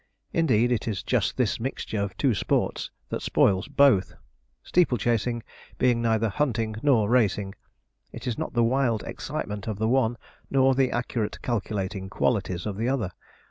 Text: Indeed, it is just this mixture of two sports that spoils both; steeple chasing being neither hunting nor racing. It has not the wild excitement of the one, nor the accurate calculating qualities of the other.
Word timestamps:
Indeed, 0.33 0.71
it 0.71 0.87
is 0.87 1.03
just 1.03 1.37
this 1.37 1.59
mixture 1.59 2.01
of 2.01 2.17
two 2.17 2.33
sports 2.33 2.89
that 3.09 3.21
spoils 3.21 3.67
both; 3.67 4.15
steeple 4.63 4.97
chasing 4.97 5.43
being 5.77 6.01
neither 6.01 6.27
hunting 6.27 6.75
nor 6.81 7.07
racing. 7.07 7.53
It 8.11 8.25
has 8.25 8.35
not 8.35 8.53
the 8.53 8.63
wild 8.63 9.03
excitement 9.03 9.67
of 9.67 9.77
the 9.77 9.87
one, 9.87 10.17
nor 10.49 10.73
the 10.73 10.91
accurate 10.91 11.39
calculating 11.43 12.09
qualities 12.09 12.65
of 12.65 12.77
the 12.77 12.89
other. 12.89 13.11